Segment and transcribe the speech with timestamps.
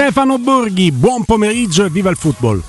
[0.00, 2.62] Stefano Borghi, buon pomeriggio e viva il football.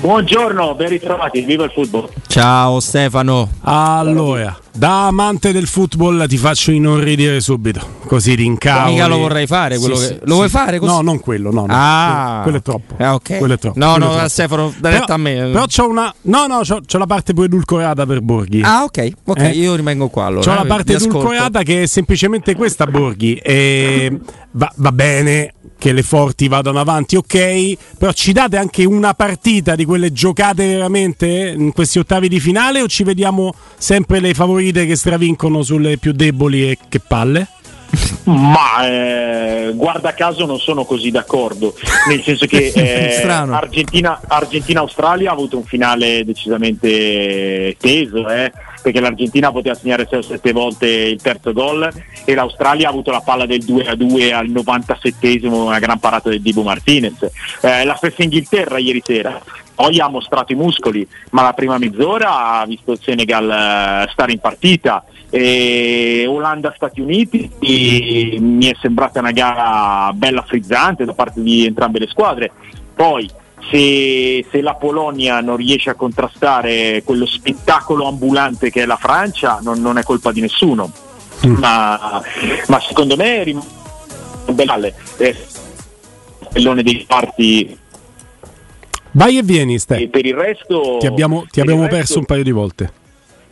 [0.00, 2.10] Buongiorno, ben ritrovati, viva il football.
[2.26, 3.48] Ciao Stefano.
[3.62, 8.92] Allora, da amante del football ti faccio inorridire subito, così rincavoli.
[8.92, 10.14] Mica lo vorrei fare, quello Sì, che...
[10.14, 10.54] sì, Lo vuoi sì.
[10.56, 10.90] fare così?
[10.92, 11.72] No, non quello, no, no.
[11.74, 12.40] Ah.
[12.42, 12.94] quello è troppo.
[12.96, 13.38] Ah, ok.
[13.38, 13.78] Quello è troppo.
[13.78, 14.28] No, quello no, troppo.
[14.28, 15.34] Stefano, dai retta a me.
[15.34, 18.62] Però c'ho una No, no, c'ho, c'ho la parte poi edulcorata per Borghi.
[18.62, 19.48] Ah, ok, ok, Eh?
[19.50, 20.44] io rimango qua allora.
[20.44, 21.18] C'ho la eh, parte vi ascolto.
[21.18, 23.34] edulcorata che è semplicemente questa, Borghi.
[23.36, 24.18] E
[24.52, 29.74] va, va bene che le forti vadano avanti, ok, però ci date anche una partita
[29.74, 34.61] di quelle giocate veramente in questi ottavi di finale o ci vediamo sempre le favorite
[34.70, 37.48] che stravincono sulle più deboli e che palle?
[38.24, 41.74] Ma eh, guarda caso non sono così d'accordo,
[42.08, 43.26] nel senso che eh.
[43.26, 50.22] Argentina- Argentina-Australia ha avuto un finale decisamente teso, eh, perché l'Argentina poteva segnare 6 o
[50.22, 51.90] 7 volte il terzo gol
[52.24, 56.62] e l'Australia ha avuto la palla del 2-2 al 97esimo, una gran parata del Dibu
[56.62, 57.30] Martinez.
[57.60, 59.40] Eh, la stessa Inghilterra ieri sera.
[59.74, 64.32] Poi ha mostrato i muscoli, ma la prima mezz'ora ha visto il Senegal eh, stare
[64.32, 65.04] in partita.
[65.30, 71.98] E Olanda-Stati Uniti e mi è sembrata una gara bella frizzante da parte di entrambe
[71.98, 72.50] le squadre.
[72.94, 73.30] Poi
[73.70, 79.60] se, se la Polonia non riesce a contrastare quello spettacolo ambulante che è la Francia,
[79.62, 80.92] non, non è colpa di nessuno.
[81.44, 82.22] Ma,
[82.68, 83.64] ma secondo me rim-
[84.50, 85.36] belle, eh,
[86.50, 87.78] stellone dei parti
[89.12, 89.96] Vai e vieni, Ste.
[89.96, 92.92] e per il resto Ti abbiamo, ti abbiamo resto- perso un paio di volte.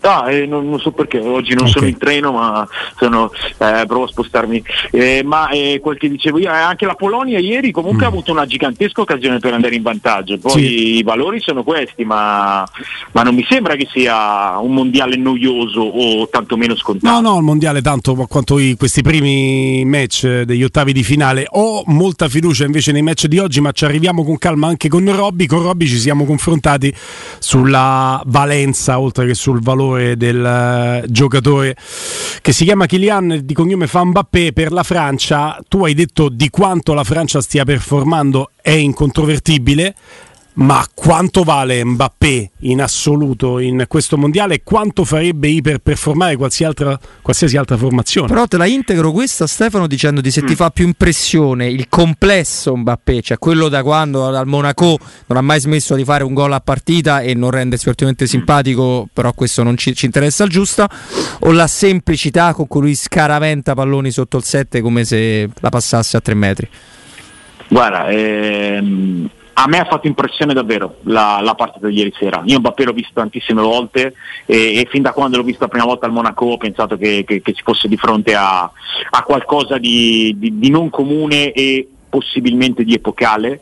[0.02, 1.70] Ah, eh, non, non so perché, oggi non Ok.
[1.72, 2.66] sono in treno ma
[2.98, 4.62] sono, eh, provo a spostarmi.
[4.90, 8.32] Eh, ma eh, quel che dicevo io, eh, anche la Polonia ieri comunque ha avuto
[8.32, 10.38] una gigantesca occasione per andare in vantaggio.
[10.38, 10.64] Poi Mm.
[10.64, 10.96] Sì.
[10.98, 12.66] i valori sono questi, ma,
[13.12, 17.20] ma non mi sembra che sia un mondiale noioso o tantomeno scontato.
[17.20, 21.46] No, no, il mondiale tanto quanto i- questi primi match degli ottavi di finale.
[21.50, 25.10] Ho molta fiducia invece nei match di oggi, ma ci arriviamo con calma anche con
[25.14, 25.46] Robby.
[25.46, 26.92] Con Robby ci siamo confrontati
[27.38, 31.76] sulla valenza oltre che sul valore del eh, giocatore
[32.40, 35.58] che si chiama Kylian di cognome fa Mbappé per la Francia.
[35.68, 39.94] Tu hai detto di quanto la Francia stia performando è incontrovertibile.
[40.52, 46.98] Ma quanto vale Mbappé in assoluto in questo mondiale e quanto farebbe iperperformare qualsiasi altra,
[47.22, 48.26] qualsiasi altra formazione?
[48.26, 50.46] Però te la integro questa Stefano dicendo di se Mm.
[50.46, 55.40] ti fa più impressione il complesso Mbappé, cioè quello da quando al Monaco non ha
[55.40, 59.62] mai smesso di fare un gol a partita e non rendersi particolarmente simpatico, però questo
[59.62, 60.90] non ci, ci interessa il giusta,
[61.40, 66.16] o la semplicità con cui lui scaraventa palloni sotto il 7 come se la passasse
[66.16, 66.68] a 3 metri.
[67.68, 69.30] Guarda, ehm,
[69.62, 72.40] a me ha fatto impressione davvero la, la partita di ieri sera.
[72.46, 74.14] Io Mbappé l'ho visto tantissime volte
[74.46, 77.24] e, e fin da quando l'ho visto la prima volta al Monaco ho pensato che,
[77.26, 81.86] che- che si fosse di fronte a, a qualcosa di, di- di non comune e
[82.08, 83.60] possibilmente di epocale.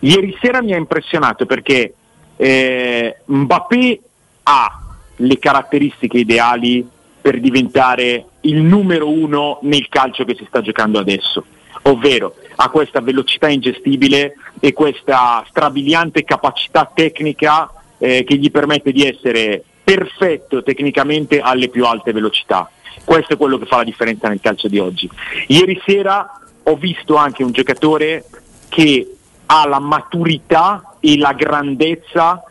[0.00, 1.94] Ieri sera mi ha impressionato perché
[2.36, 4.00] eh, Mbappé
[4.42, 4.80] ha
[5.16, 6.86] le caratteristiche ideali
[7.20, 11.42] per diventare il numero uno nel calcio che si sta giocando adesso,
[11.90, 19.06] ovvero ha questa velocità ingestibile e questa strabiliante capacità tecnica eh, che gli permette di
[19.06, 22.70] essere perfetto tecnicamente alle più alte velocità.
[23.04, 25.08] Questo è quello che fa la differenza nel calcio di oggi.
[25.46, 28.24] Ieri sera ho visto anche un giocatore
[28.68, 29.14] che
[29.46, 32.42] ha la maturità e la grandezza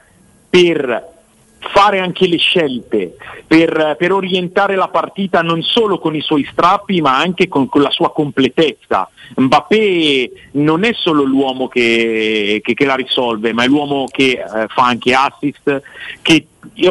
[0.49, 1.15] per
[1.59, 7.01] fare anche le scelte, per, per orientare la partita non solo con i suoi strappi
[7.01, 9.09] ma anche con, con la sua completezza.
[9.35, 14.67] Mbappé non è solo l'uomo che, che- che la risolve, ma è l'uomo che eh,
[14.67, 15.81] fa anche assist,
[16.21, 16.47] che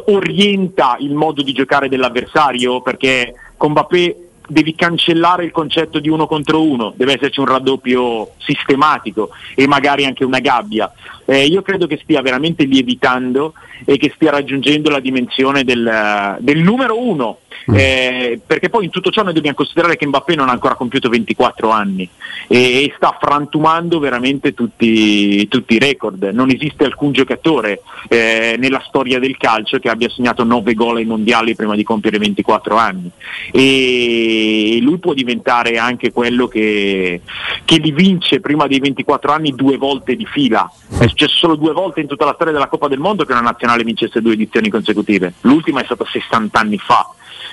[0.07, 6.27] orienta il modo di giocare dell'avversario, perché con Mbappé devi cancellare il concetto di uno
[6.27, 10.93] contro uno, deve esserci un raddoppio sistematico e magari anche una gabbia.
[11.25, 13.55] Eh, io credo che stia veramente lievitando
[13.85, 17.39] e che stia raggiungendo la dimensione del, del numero uno,
[17.73, 21.09] eh, perché poi in tutto ciò noi dobbiamo considerare che Mbappé non ha ancora compiuto
[21.09, 22.09] 24 anni
[22.49, 26.23] e, e sta frantumando veramente tutti, tutti i record.
[26.33, 31.05] Non esiste alcun giocatore eh, nella storia del calcio che abbia segnato 9 gol ai
[31.05, 33.11] mondiali prima di compiere 24 anni
[33.51, 37.21] e lui può diventare anche quello che,
[37.65, 40.71] che li vince prima dei 24 anni due volte di fila.
[40.99, 43.41] È successo solo due volte in tutta la storia della Coppa del Mondo che una
[43.41, 45.35] nazionale vincesse due edizioni consecutive.
[45.43, 47.09] L'ultima è stata 60 anni fa.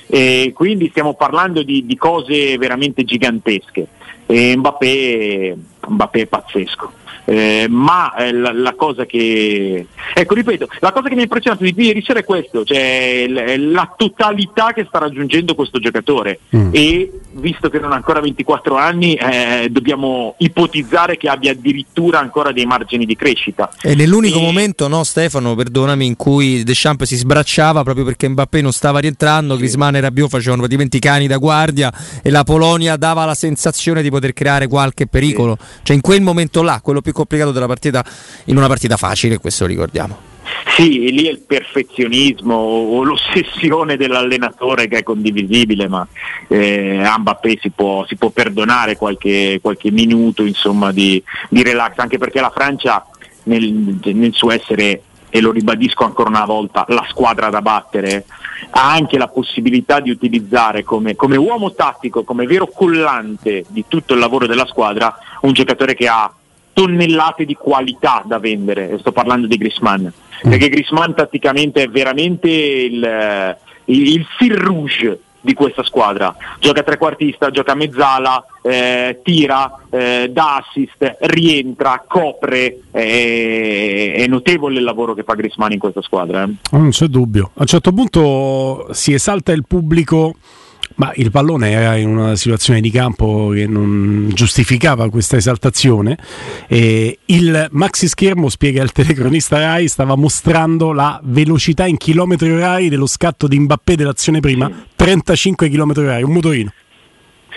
[0.08, 3.88] E quindi stiamo parlando di, di cose veramente gigantesche.
[4.26, 5.58] E Mbappé,
[5.88, 6.92] Mbappé è pazzesco.
[7.26, 11.64] Eh, ma eh, la, la, cosa che ecco ripeto, la cosa che mi ha impressionato
[11.64, 16.70] di ieri sera è questo, cioè l- la totalità che sta raggiungendo questo giocatore mm.
[16.72, 22.52] e visto che non ha ancora 24 anni eh, dobbiamo ipotizzare che abbia addirittura ancora
[22.52, 23.72] dei margini di crescita.
[23.82, 24.42] E nell'unico e...
[24.42, 29.54] momento, no Stefano, perdonami, in cui Deschamps si sbracciava proprio perché Mbappé non stava rientrando,
[29.54, 29.60] sì.
[29.60, 31.92] Griezmann e Rabiot facevano praticamente i cani da guardia
[32.22, 35.58] e la Polonia dava la sensazione di poter creare qualche pericolo.
[35.60, 35.80] Sì.
[35.84, 38.04] Cioè in quel momento là, quello più complicato della partita,
[38.46, 40.32] in una partita facile, questo ricordiamo.
[40.76, 46.06] Sì, lì è il perfezionismo o l'ossessione dell'allenatore che è condivisibile, ma
[46.48, 47.22] eh, a
[47.60, 52.50] si può, si può perdonare qualche, qualche minuto insomma, di, di, relax, anche perché la
[52.50, 53.06] Francia
[53.44, 58.26] nel, nel suo essere, e lo ribadisco ancora una volta, la squadra da battere,
[58.72, 64.14] ha anche la possibilità di utilizzare come, come uomo tattico, come vero collante di tutto
[64.14, 66.32] il lavoro della squadra, un giocatore che ha
[66.74, 70.02] tonnellate di qualità da vendere, sto parlando di Grisman,
[70.46, 70.50] mm.
[70.50, 76.34] perché Grisman tatticamente è veramente il, il, il fil rouge di questa squadra.
[76.60, 82.80] Gioca trequartista, gioca mezzala, eh, tira, eh, dà assist, rientra, copre.
[82.92, 86.44] Eh, è notevole il lavoro che fa Grisman in questa squadra.
[86.44, 86.54] Eh.
[86.72, 87.52] Non c'è dubbio.
[87.56, 90.36] A un certo punto si esalta il pubblico
[90.96, 96.18] ma il pallone era in una situazione di campo che non giustificava questa esaltazione.
[96.68, 102.90] E il maxi schermo, spiega il telecronista Rai, stava mostrando la velocità in chilometri orari
[102.90, 106.74] dello scatto di Mbappé dell'azione prima, 35 km orari, un motorino.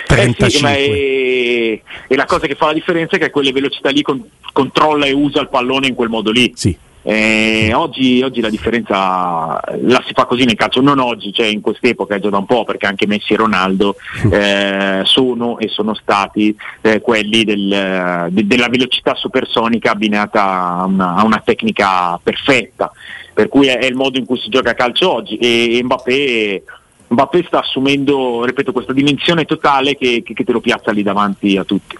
[0.06, 0.71] 35.
[0.71, 2.12] Eh sì, è...
[2.12, 4.23] e la cosa che fa la differenza è che a quelle velocità lì con...
[4.53, 6.53] controlla e usa il pallone in quel modo lì.
[6.55, 6.77] Sì.
[7.08, 11.61] Eh, oggi, oggi, la differenza la si fa così nel calcio, non oggi, cioè in
[11.61, 13.94] quest'epoca è già da un po', perché anche Messi e Ronaldo
[14.29, 21.14] eh, sono e sono stati eh, quelli del, de, della velocità supersonica abbinata a una,
[21.14, 22.91] a una, tecnica perfetta,
[23.32, 25.85] per cui è, è, il modo in cui si gioca a calcio oggi e, e
[25.85, 26.62] Mbappé
[27.09, 31.56] Mbappé sta assumendo, ripeto, questa dimensione totale che, che, che, te lo piazza lì davanti
[31.56, 31.97] a tutti.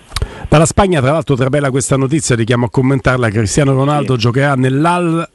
[0.49, 3.29] Dalla Spagna, tra l'altro, tra bella questa notizia, richiamo a commentarla.
[3.31, 4.21] Cristiano Ronaldo sì.
[4.21, 5.29] giocherà nell'Al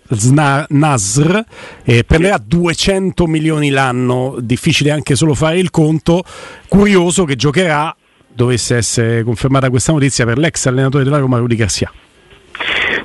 [0.70, 1.40] Nasr
[1.84, 2.44] e prenderà sì.
[2.48, 4.38] 200 milioni l'anno.
[4.40, 6.24] Difficile anche solo fare il conto.
[6.68, 7.96] Curioso che giocherà,
[8.34, 11.92] dovesse essere confermata questa notizia, per l'ex allenatore della Roma, Rudy Garcia.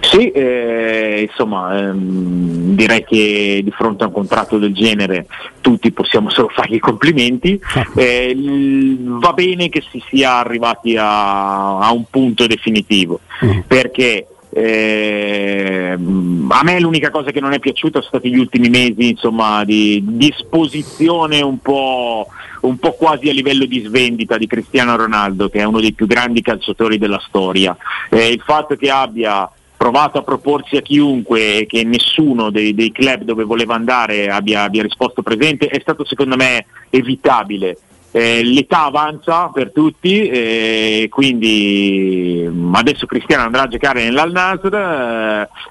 [0.01, 5.27] Sì, eh, insomma, ehm, direi che di fronte a un contratto del genere
[5.61, 7.61] tutti possiamo solo fargli i complimenti.
[7.75, 7.87] Ah.
[7.95, 13.61] Eh, va bene che si sia arrivati a, a un punto definitivo, mm.
[13.67, 14.27] perché
[14.57, 19.65] eh, a me l'unica cosa che non è piaciuta sono stati gli ultimi mesi insomma,
[19.65, 22.29] di, di esposizione un po',
[22.63, 26.07] un po' quasi a livello di svendita di Cristiano Ronaldo, che è uno dei più
[26.07, 27.77] grandi calciatori della storia.
[28.09, 32.93] Eh, il fatto che abbia provato a proporsi a chiunque e che nessuno dei, dei
[32.93, 37.77] club dove voleva andare abbia, abbia, risposto presente è stato secondo me evitabile.
[38.11, 44.75] Eh, l'età avanza per tutti, eh, quindi mm, adesso Cristiano andrà a giocare nell'Al Nasr,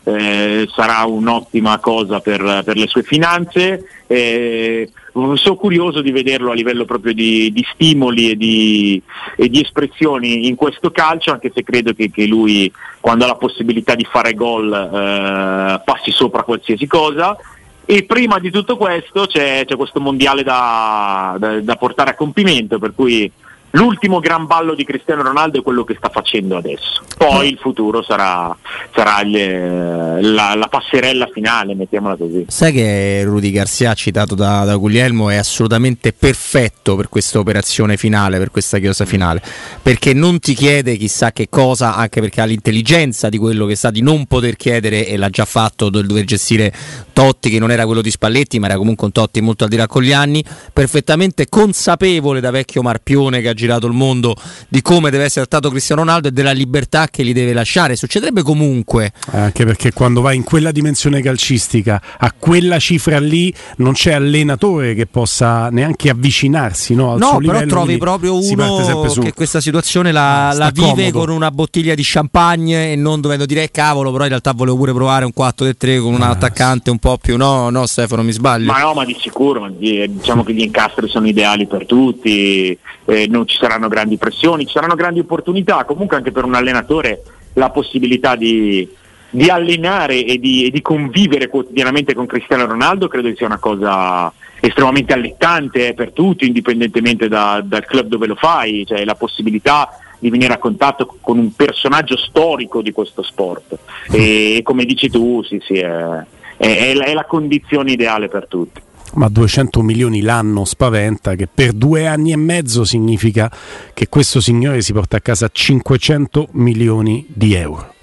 [0.04, 4.04] eh, sarà un'ottima cosa per, per le sue finanze.
[4.06, 4.90] Eh,
[5.36, 9.02] sono curioso di vederlo a livello proprio di, di stimoli e di,
[9.38, 13.36] e di, espressioni in questo calcio, anche se credo che, che lui quando ha la
[13.36, 17.38] possibilità di fare gol eh, passi sopra qualsiasi cosa.
[17.86, 22.80] E prima di tutto questo c'è, c'è questo mondiale da, da, da portare a compimento,
[22.80, 23.32] per cui
[23.76, 27.04] l'ultimo gran ballo di Cristiano Ronaldo è quello che sta facendo adesso.
[27.18, 28.56] Poi il futuro sarà,
[28.94, 32.46] sarà il, la, la, passerella finale, mettiamola così.
[32.48, 38.38] Sai che Rudy Garcia, citato da, da Guglielmo, è assolutamente perfetto per questa operazione finale,
[38.38, 39.42] per questa chiosa finale,
[39.82, 43.92] perché non ti chiede chissà che cosa, anche perché ha l'intelligenza di quello che sa
[43.92, 46.74] di non poter chiedere e l'ha già fatto del dover gestire
[47.14, 49.78] Totti, che non era quello di Spalletti, ma era comunque un Totti molto al di
[49.78, 54.36] là con gli anni, perfettamente consapevole da vecchio Marpione che ha girato il mondo
[54.68, 57.96] di come deve essere trattato Cristiano Ronaldo e della libertà che gli deve lasciare.
[57.96, 59.12] Succederebbe comunque.
[59.32, 64.94] Anche perché quando vai in quella dimensione calcistica, a quella cifra lì, non c'è allenatore
[64.94, 68.84] che possa neanche avvicinarsi no, al no, suo però trovi proprio uno
[69.22, 71.20] che questa situazione la, la vive comodo.
[71.20, 74.78] con una bottiglia di champagne e non dovendo dire eh, cavolo, però in realtà volevo
[74.78, 78.32] pure provare un 4-3 con un ah, attaccante un po' più no, no Stefano, mi
[78.32, 78.72] sbaglio.
[78.72, 83.48] Ma no, ma di sicuro, diciamo che gli incastri sono ideali per tutti, eh, non
[83.48, 88.36] ci saranno grandi pressioni, ci saranno grandi opportunità, comunque anche per un allenatore la possibilità
[88.36, 88.88] di,
[89.30, 94.32] di allenare e di, e di, convivere quotidianamente con Cristiano Ronaldo credo sia una cosa
[94.60, 100.30] estremamente allettante per tutti, indipendentemente da, dal club dove lo fai, cioè la possibilità di
[100.30, 103.78] venire a contatto con un personaggio storico di questo sport.
[104.12, 106.26] E come dici tu, sì, sì, è,
[106.58, 108.82] è, è la condizione ideale per tutti
[109.16, 113.52] ma 200 milioni l'anno spaventa che per due anni e mezzo significa
[113.94, 117.94] che questo signore si porta a casa 500 milioni di euro.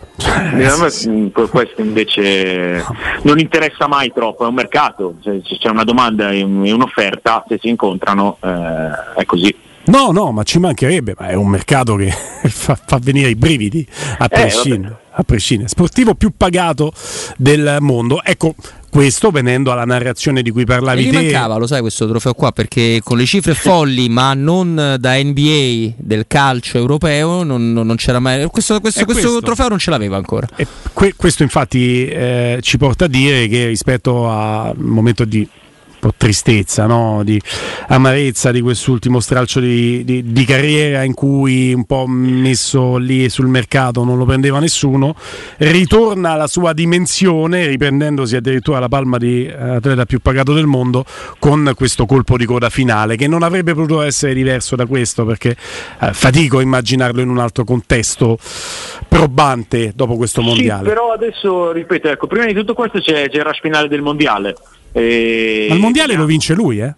[1.09, 2.85] Mm, questo invece
[3.23, 8.37] non interessa mai troppo, è un mercato, c'è una domanda e un'offerta, se si incontrano
[8.41, 9.55] eh, è così.
[9.85, 12.11] No, no, ma ci mancherebbe, ma è un mercato che
[12.49, 13.87] fa, fa venire i brividi
[14.19, 14.95] a prescindere.
[14.95, 15.69] Eh, a prescindere.
[15.69, 16.93] Sportivo più pagato
[17.37, 18.23] del mondo.
[18.23, 18.55] Ecco,
[18.89, 21.13] questo venendo alla narrazione di cui parlavi te.
[21.13, 25.95] mancava, lo sai, questo trofeo qua perché con le cifre folli, ma non da NBA
[25.97, 28.47] del calcio europeo, non, non c'era mai.
[28.47, 30.47] Questo, questo, questo, questo, trofeo non ce l'aveva ancora.
[30.93, 35.49] Que- questo, infatti, eh, ci porta a dire che rispetto al momento di
[36.03, 37.21] po' tristezza, no?
[37.23, 37.41] di
[37.87, 43.47] amarezza di quest'ultimo stralcio di, di, di, carriera in cui un po' messo lì sul
[43.47, 45.15] mercato non lo prendeva nessuno,
[45.59, 51.05] ritorna alla sua dimensione riprendendosi addirittura la palma di eh, atleta più pagato del mondo
[51.39, 55.51] con questo colpo di coda finale che non avrebbe potuto essere diverso da questo perché
[55.51, 58.39] eh, fatico a immaginarlo in un altro contesto
[59.07, 60.83] probante dopo questo mondiale.
[60.83, 64.03] Sì, però adesso ripeto, ecco, prima di tutto questo c'è, c'è il rush finale del
[64.03, 64.57] mondiale
[64.93, 65.67] e...
[65.69, 66.95] Ma il mondiale lo vince lui, eh?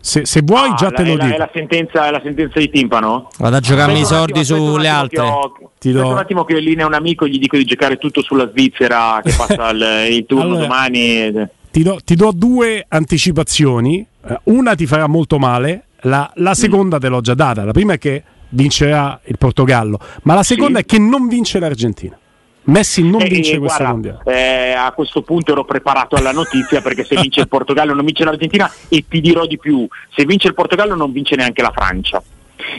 [0.00, 1.34] Se, se vuoi, ah, già la, te lo dico.
[1.34, 3.30] È la, sentenza, è la sentenza di timpano?
[3.38, 5.20] Vado a giocarmi i soldi sulle altre.
[5.20, 6.10] Ho, ti do...
[6.10, 9.22] un attimo che ho in linea un amico gli dico di giocare tutto sulla Svizzera
[9.24, 11.32] che passa il, il turno allora, domani.
[11.70, 14.06] Ti do, ti do, due anticipazioni.
[14.26, 16.52] Eh, una ti farà molto male, la, la mm.
[16.52, 17.00] seconda mm.
[17.00, 17.64] te l'ho già data.
[17.64, 20.84] La prima è che vincerà il Portogallo, ma la seconda sì.
[20.84, 22.18] è che non vince l'Argentina.
[22.64, 24.22] Messi non vince eh, questo guarda, mondiale.
[24.24, 28.24] Eh, a questo punto ero preparato alla notizia perché se vince il Portogallo non vince
[28.24, 32.22] l'Argentina e ti dirò di più, se vince il Portogallo non vince neanche la Francia.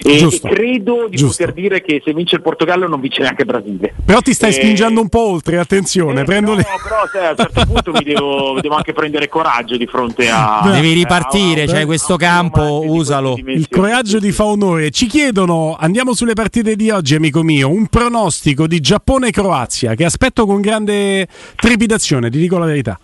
[0.01, 1.44] E, e credo di Giusto.
[1.44, 3.94] poter dire che se vince il Portogallo non vince neanche il Brasile.
[4.06, 6.22] Però ti stai eh, spingendo un po' oltre, attenzione.
[6.22, 6.65] Eh, no, le...
[6.84, 10.62] però sai, a un certo punto mi devo, devo, anche prendere coraggio di fronte a.
[10.72, 13.36] Devi ripartire, a, cioè questo campo, usalo.
[13.38, 14.92] Il coraggio ti fa onore.
[14.92, 20.46] Ci chiedono, andiamo sulle partite di oggi, amico mio, un pronostico di Giappone-Croazia che aspetto
[20.46, 23.00] con grande trepidazione, ti dico la verità.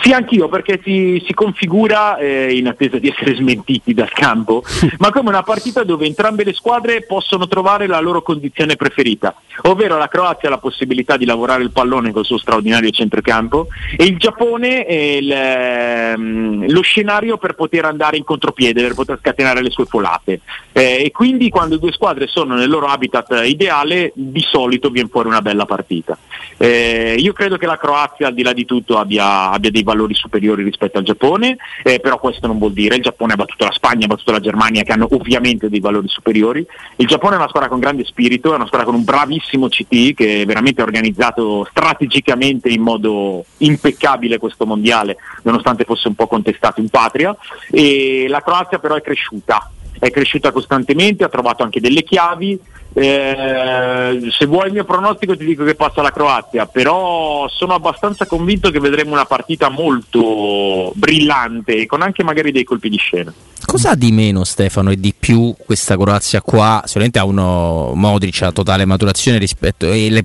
[0.00, 4.62] Sì, anch'io perché si, si configura, eh, in attesa di essere smentiti dal campo,
[4.98, 9.96] ma come una partita dove entrambe le squadre possono trovare la loro condizione preferita, ovvero
[9.96, 14.18] la Croazia ha la possibilità di lavorare il pallone col suo straordinario centrocampo e il
[14.18, 19.86] Giappone il, ehm, lo scenario per poter andare in contropiede, per poter scatenare le sue
[19.86, 20.40] folate.
[20.72, 25.28] Eh, e quindi quando due squadre sono nel loro habitat ideale, di solito viene fuori
[25.28, 26.16] una bella partita.
[26.56, 30.14] Eh, io credo che la Croazia, al di là di tutto, abbia, abbia dei valori
[30.14, 33.72] superiori rispetto al Giappone, eh, però questo non vuol dire il Giappone ha battuto la
[33.72, 36.66] Spagna, ha battuto la Germania, che hanno ovviamente dei valori superiori.
[36.96, 40.14] Il Giappone è una squadra con grande spirito, è una squadra con un bravissimo CT
[40.14, 46.80] che veramente ha organizzato strategicamente in modo impeccabile questo mondiale, nonostante fosse un po' contestato
[46.80, 47.36] in patria.
[47.70, 52.58] E la Croazia però è cresciuta, è cresciuta costantemente, ha trovato anche delle chiavi,
[52.94, 58.26] eh, se vuoi il mio pronostico ti dico che passa la Croazia, però sono abbastanza
[58.26, 63.32] convinto che vedremo una partita molto brillante con anche magari dei colpi di scena.
[63.64, 66.80] Cosa ha di meno Stefano e di più questa Croazia qua?
[66.86, 70.22] Sicuramente ha uno Modric a totale maturazione rispetto e le,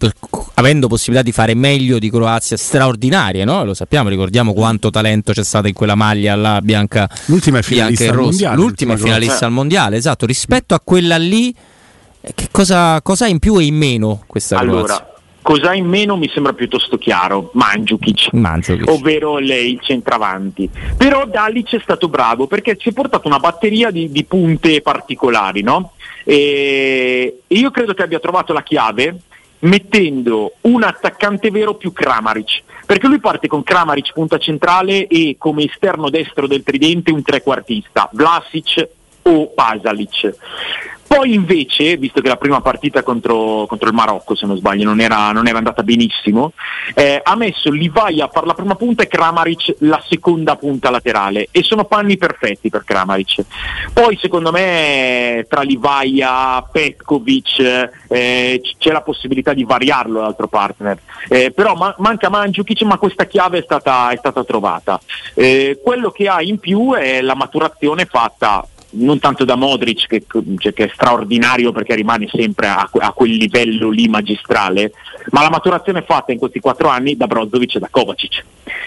[0.53, 3.65] avendo possibilità di fare meglio di Croazia straordinarie, no?
[3.65, 8.09] Lo sappiamo, ricordiamo quanto talento c'è stato in quella maglia là bianca, l'ultima è finalista
[8.09, 11.53] al mondiale, l'ultima è finalista al mondiale, esatto, rispetto a quella lì
[12.33, 15.07] che cosa, cosa ha in più e in meno questa allora, Croazia?
[15.41, 18.89] Cosa in meno mi sembra piuttosto chiaro, Mandzukic, Mandzukic.
[18.89, 20.69] ovvero il centravanti.
[20.95, 25.61] Però Dalic è stato bravo perché ci ha portato una batteria di, di punte particolari,
[25.61, 25.91] no?
[26.23, 29.17] E io credo che abbia trovato la chiave
[29.59, 35.65] mettendo un attaccante vero più Kramaric, perché lui parte con Kramaric punta centrale e come
[35.65, 38.87] esterno destro del tridente un trequartista, Vlasic
[39.23, 40.35] o Pasalic.
[41.15, 44.99] Poi invece, visto che la prima partita contro, contro il Marocco, se non sbaglio, non
[44.99, 46.53] era, non era andata benissimo,
[46.95, 51.61] eh, ha messo Livaia per la prima punta e Kramaric la seconda punta laterale e
[51.61, 53.45] sono panni perfetti per Kramaric.
[53.93, 57.59] Poi secondo me tra Livaia, Petkovic
[58.09, 60.97] eh, c'è la possibilità di variarlo l'altro partner,
[61.29, 64.99] eh, però ma- manca Mandzukic ma questa chiave è stata, è stata trovata.
[65.35, 70.23] Eh, quello che ha in più è la maturazione fatta non tanto da Modric che,
[70.57, 74.93] cioè, che, è straordinario perché rimane sempre a, a, quel livello lì magistrale,
[75.31, 78.45] ma la maturazione fatta in questi quattro anni da Brozovic e da Kovacic.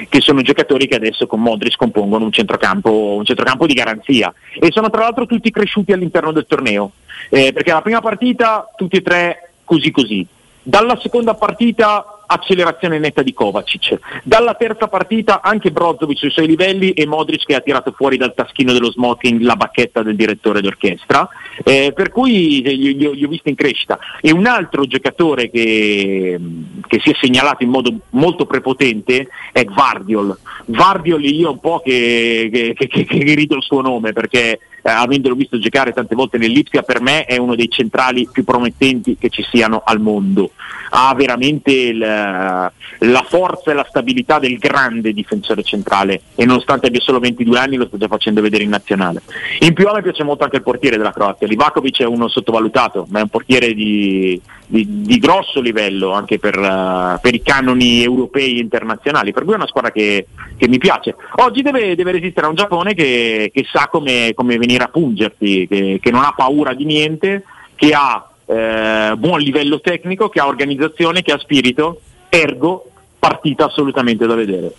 [0.08, 4.70] che sono giocatori che adesso con Modric compongono un centrocampo, un centrocampo di garanzia e
[4.70, 6.92] sono tra l'altro tutti cresciuti all'interno del torneo,
[7.30, 10.26] eh, perché la prima partita tutti e tre così così,
[10.62, 13.98] dalla seconda partita accelerazione netta di Kovacic.
[14.22, 18.34] Dalla terza partita anche Brozovic sui suoi livelli e Modric che ha tirato fuori dal
[18.34, 21.28] taschino dello smoking la bacchetta del direttore d'orchestra,
[21.64, 23.98] eh, per cui li, li, li, ho visti in crescita.
[24.20, 26.38] E un altro giocatore che,
[26.86, 30.36] che, si è segnalato in modo molto prepotente è Vardiol.
[30.66, 35.34] Vardiol io un po' che, che, che, che rido il suo nome perché eh, avendolo
[35.34, 39.44] visto giocare tante volte nell'Ipsia per me è uno dei centrali più promettenti che ci
[39.50, 40.50] siano al mondo.
[40.90, 42.72] Ha veramente il, eh,
[43.06, 47.76] la forza e la stabilità del grande difensore centrale e nonostante abbia solo 22 anni
[47.76, 49.22] lo sta già facendo vedere in nazionale.
[49.60, 53.06] In più a me piace molto anche il portiere della Croazia, Livakovic è uno sottovalutato,
[53.10, 58.02] ma è un portiere di, di, di grosso livello anche per, uh, per, i canoni
[58.02, 60.26] europei e internazionali, per cui è una squadra che,
[60.56, 61.14] che mi piace.
[61.36, 65.66] Oggi deve, deve, resistere a un Giappone che, che sa come, come, venire a pungerti,
[65.66, 70.46] che, che non ha paura di niente, che ha eh, buon livello tecnico, che ha
[70.46, 74.72] organizzazione, che ha spirito, ergo partita assolutamente da vedere.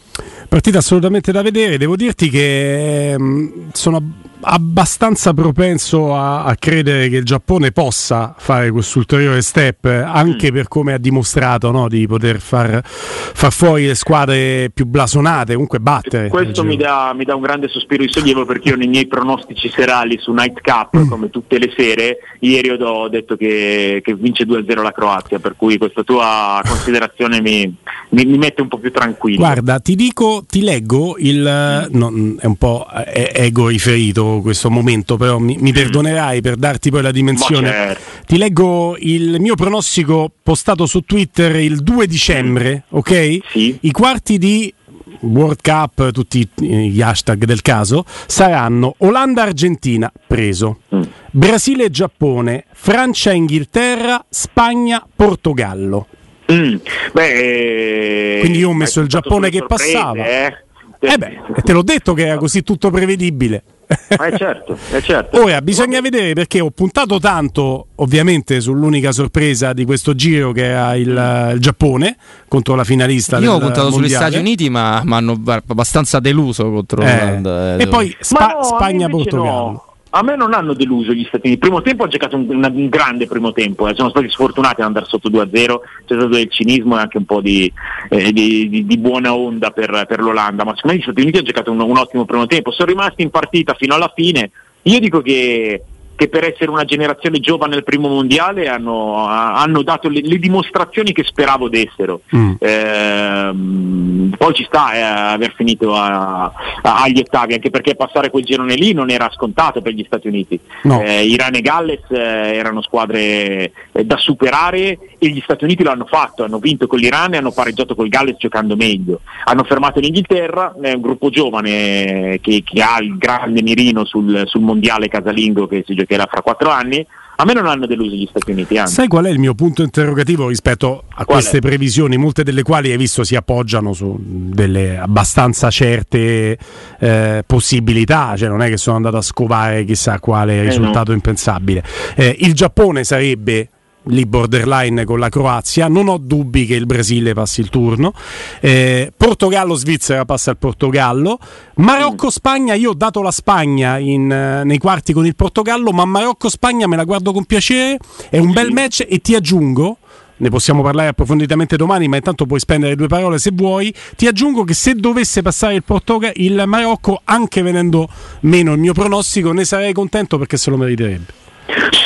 [0.48, 4.02] Partita assolutamente da vedere, devo dirti che mh, sono
[4.42, 10.54] abbastanza propenso a, a, credere che il Giappone possa fare questo ulteriore step anche mm.
[10.54, 15.80] per come ha dimostrato no, di poter far, far, fuori le squadre più blasonate, comunque
[15.80, 16.30] battere.
[16.30, 19.70] Questo mi dà, mi dà, un grande sospiro di sollievo perché io nei miei pronostici
[19.70, 21.10] serali su Night Cup, mm.
[21.10, 25.78] come tutte le sere, ieri ho detto che, che vince 2-0 la Croazia, per cui
[25.78, 27.76] questa tua considerazione mi,
[28.10, 29.40] mi, mi, mette un po' più tranquillo.
[29.40, 31.42] Guarda, ti dico, ti leggo il...
[31.42, 31.98] Mm.
[31.98, 37.02] No, è un po' ego riferito questo momento, però mi, mi perdonerai per darti poi
[37.02, 37.70] la dimensione.
[37.70, 38.02] Certo.
[38.26, 43.40] Ti leggo il mio pronostico postato su Twitter il 2 dicembre, ok?
[43.50, 43.78] Sì.
[43.82, 44.74] I quarti di
[45.22, 51.02] World Cup, tutti gli hashtag del caso, saranno Olanda-Argentina, preso, mm.
[51.32, 56.08] Brasile-Giappone, Francia-Inghilterra, Spagna-Portogallo.
[56.52, 56.76] Mm.
[57.14, 60.26] Beh, Quindi io ho messo il Giappone che passava.
[60.26, 60.66] Eh?
[61.00, 63.64] Eh beh, te l'ho detto che era così tutto prevedibile.
[63.88, 65.42] Eh certo, eh certo.
[65.42, 70.96] Ora bisogna vedere perché ho puntato tanto, ovviamente, sull'unica sorpresa di questo giro che era
[70.96, 72.18] il, il Giappone
[72.50, 73.38] contro la finalista.
[73.38, 74.08] Io ho puntato mondiale.
[74.08, 77.42] sugli Stati Uniti, ma mi hanno abbastanza deluso contro eh.
[77.44, 79.72] eh e poi Spa- no, Spagna-Portogallo.
[79.72, 79.87] No.
[80.12, 81.54] A me non hanno deluso gli Stati Uniti.
[81.54, 83.96] Il primo tempo ha giocato un, un grande primo tempo, eh.
[83.96, 87.42] sono stati sfortunati ad andare sotto 2-0, c'è stato del cinismo e anche un po'
[87.42, 87.72] di,
[88.10, 91.38] eh, di, di, di buona onda per, per, l'Olanda, ma secondo me gli Stati Uniti
[91.38, 94.52] hanno giocato un, un ottimo primo tempo, sono rimasti in partita fino alla fine.
[94.84, 95.84] Io dico che
[96.18, 101.14] che per essere una generazione giovane al primo mondiale hanno, hanno dato le, le, dimostrazioni
[101.14, 102.22] che speravo dessero.
[102.36, 102.54] Mm.
[102.58, 106.52] Eh, poi ci sta eh, aver finito a,
[106.82, 110.28] a, agli ottavi, anche perché passare quel girone lì non era scontato per gli Stati
[110.28, 110.60] Uniti.
[110.84, 111.04] No.
[111.04, 116.06] Eh, Iran e Galles eh, erano squadre eh, da superare e gli Stati Uniti l'hanno
[116.06, 119.22] fatto, hanno vinto con l'Iran e hanno pareggiato col Galles giocando meglio.
[119.46, 124.62] Hanno fermato l'Inghilterra, è un gruppo giovane che, che ha il grande mirino sul, sul
[124.62, 127.06] mondiale casalingo che si gioca giocherà fra quattro anni.
[127.40, 128.80] A me non hanno deluso gli Stati Uniti.
[128.80, 128.96] Anzi.
[128.96, 131.62] Sai qual è il mio punto interrogativo rispetto a qual queste è?
[131.62, 136.58] previsioni, molte delle quali hai visto si appoggiano su delle abbastanza certe
[137.00, 141.16] eh, possibilità, cioè non è che sono andato a scovare chissà quale risultato eh no.
[141.18, 141.84] impensabile.
[142.16, 143.70] Eh, il Giappone sarebbe
[144.08, 145.88] lì borderline con la Croazia.
[145.88, 148.14] Non ho dubbi che il Brasile passi il turno.
[148.60, 151.40] Eh, Portogallo-Svizzera passa il Portogallo.
[151.76, 156.88] Marocco-Spagna, io ho dato la Spagna in, uh, nei quarti con il Portogallo, ma Marocco-Spagna
[156.88, 157.98] me la guardo con piacere.
[158.30, 159.98] È un bel match e ti aggiungo
[160.38, 163.94] ne possiamo parlare approfonditamente domani, ma intanto puoi spendere due parole se vuoi.
[164.16, 168.08] Ti aggiungo che se dovesse passare il, Portoga- il Marocco, anche venendo
[168.42, 171.46] meno il mio pronostico, ne sarei contento perché se lo meriterebbe.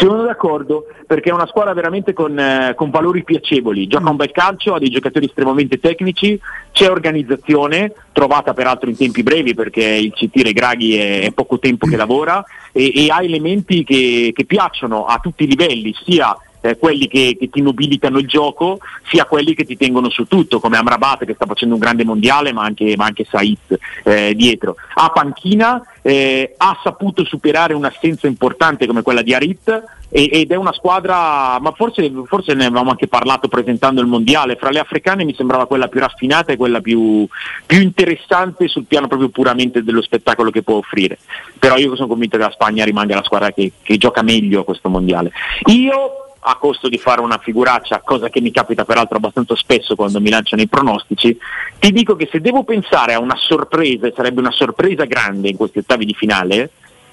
[0.01, 4.31] Sono d'accordo perché è una squadra veramente con, eh, con, valori piacevoli, gioca un bel
[4.31, 6.39] calcio, ha dei giocatori estremamente tecnici,
[6.71, 11.85] c'è organizzazione, trovata peraltro in tempi brevi perché il CT Regraghi è, è poco tempo
[11.85, 16.77] che lavora e, e ha elementi che, che piacciono a tutti i livelli, sia eh,
[16.77, 20.77] quelli che, che, ti nobilitano il gioco, sia quelli che ti tengono su tutto, come
[20.77, 24.75] Amrabat che sta facendo un grande mondiale, ma anche, ma anche Saiz eh, dietro.
[24.95, 30.73] A panchina eh, ha saputo superare un'assenza importante come quella di Arit ed è una
[30.73, 35.33] squadra, ma forse, forse, ne avevamo anche parlato presentando il mondiale, fra le africane mi
[35.33, 37.25] sembrava quella più raffinata e quella più,
[37.65, 41.17] più interessante sul piano proprio puramente dello spettacolo che può offrire.
[41.57, 44.65] Però io sono convinto che la Spagna rimanga la squadra che, che gioca meglio a
[44.65, 45.31] questo mondiale.
[45.67, 50.19] Io a costo di fare una figuraccia, cosa che mi capita peraltro abbastanza spesso quando
[50.19, 51.37] mi lanciano i pronostici,
[51.79, 55.57] ti dico che se devo pensare a una sorpresa, e sarebbe una sorpresa grande in
[55.57, 56.71] questi ottavi di finale,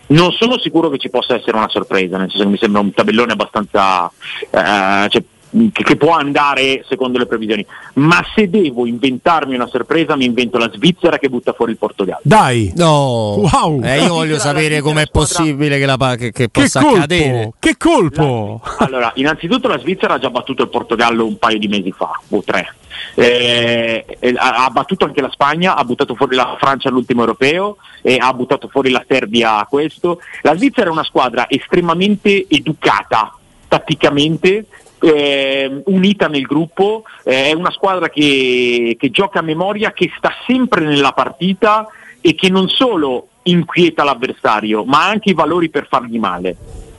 [0.09, 2.93] non sono sicuro che ci possa essere una sorpresa, nel senso che mi sembra un
[2.93, 4.11] tabellone abbastanza...
[4.51, 5.23] Eh, cioè,
[5.72, 10.58] che, che, può andare secondo le previsioni, ma se devo inventarmi una sorpresa mi invento
[10.58, 12.20] la Svizzera che butta fuori il Portogallo.
[12.22, 12.72] Dai!
[12.76, 13.48] No!
[13.52, 13.82] Wow!
[13.82, 17.52] Eh, io voglio sapere com'è possibile che, la, che, che possa colpo, accadere.
[17.58, 18.61] Che colpo!
[18.62, 22.11] La, allora, innanzitutto la Svizzera ha già battuto il Portogallo un paio di mesi fa,
[22.28, 22.74] o tre.
[23.14, 24.04] Eh,
[24.37, 28.68] ha battuto anche la Spagna, ha buttato fuori la Francia all'ultimo europeo e ha buttato
[28.68, 30.20] fuori la Serbia a questo.
[30.42, 33.32] La Svizzera è una squadra estremamente educata
[33.68, 34.66] tatticamente,
[35.00, 40.32] eh, unita nel gruppo, eh, è una squadra che, che gioca a memoria, che sta
[40.46, 41.87] sempre nella partita
[42.20, 46.56] e che non solo inquieta l'avversario, ma ha anche i valori per fargli male.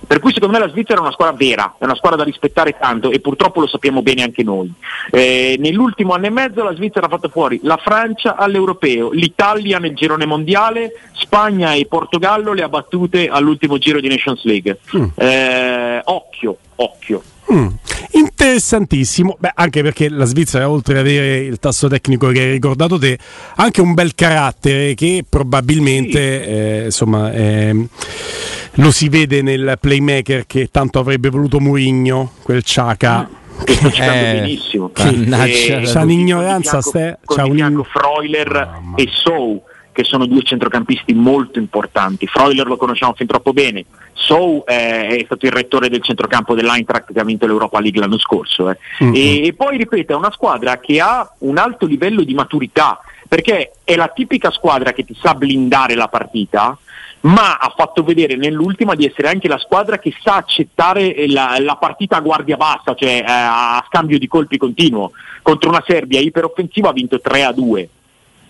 [0.09, 2.75] Per cui secondo me la Svizzera è una squadra vera, è una squadra da rispettare
[2.79, 4.73] tanto e purtroppo lo sappiamo bene anche noi.
[5.12, 9.93] Eh, nell'ultimo anno e mezzo la Svizzera ha fatto fuori la Francia all'europeo, l'Italia nel
[9.93, 14.79] girone mondiale, Spagna e Portogallo le ha battute all'ultimo giro di Nations League.
[14.97, 15.05] Mm.
[15.15, 17.21] Eh, occhio, occhio.
[17.51, 17.67] Mm,
[18.12, 22.99] interessantissimo, Beh, anche perché la Svizzera, oltre ad avere il tasso tecnico che hai ricordato
[22.99, 23.17] te,
[23.55, 26.49] ha anche un bel carattere che probabilmente sì.
[26.49, 27.88] eh, insomma, eh,
[28.73, 33.27] lo si vede nel playmaker che tanto avrebbe voluto Mourinho, quel Ciaca.
[33.29, 33.38] Mm.
[33.62, 34.91] Che sta giocando eh, benissimo.
[34.93, 37.83] C'ha un'ignoranza, c'ha un...
[37.91, 39.62] Freuler oh, e Sou
[39.99, 42.25] che sono due centrocampisti molto importanti.
[42.25, 43.83] Freuler lo conosciamo fin troppo bene,
[44.13, 48.17] Sou eh, è stato il rettore del centrocampo dell'Eintracht che ha vinto l'Europa League l'anno
[48.17, 48.69] scorso.
[48.69, 48.77] Eh.
[49.03, 49.13] Mm-hmm.
[49.13, 53.73] E, e, poi ripeto, è una squadra che ha un alto livello di maturità, perché
[53.83, 56.77] è la tipica squadra che ti sa blindare la partita,
[57.21, 61.75] ma ha fatto vedere nell'ultima di essere anche la squadra che sa accettare la, la
[61.75, 65.12] partita a guardia bassa, cioè eh, a scambio di colpi continuo.
[65.41, 67.89] Contro una Serbia iperoffensiva ha vinto 3 a 2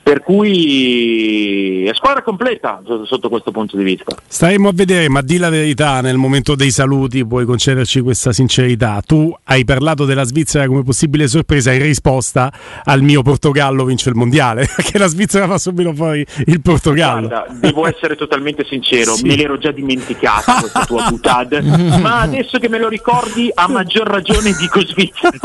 [0.01, 4.15] per cui è squadra completa sotto questo punto di vista.
[4.27, 9.01] Staremo a vedere, ma di la verità, nel momento dei saluti puoi concederci questa sincerità.
[9.05, 12.51] Tu hai parlato della Svizzera come possibile sorpresa in risposta
[12.83, 17.27] al mio Portogallo vince il mondiale, perché la Svizzera fa subito fuori il Portogallo.
[17.27, 19.27] Guarda, devo essere totalmente sincero, sì.
[19.27, 21.53] me l'ero già dimenticata questa tua butad,
[22.01, 25.37] ma adesso che me lo ricordi a maggior ragione dico Svizzera.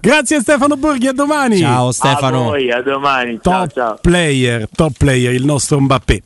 [0.00, 1.58] Grazie Stefano Borghi, a domani.
[1.58, 2.40] Ciao Stefano.
[2.40, 2.82] A voi, a
[3.26, 3.40] domani.
[3.40, 3.98] Top ciao, ciao.
[4.00, 6.22] player, top player, il nostro Mbappé.